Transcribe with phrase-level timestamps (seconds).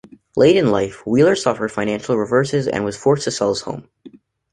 [0.35, 3.87] Late in life, Wheeler suffered financial reverses and was forced to sell his home.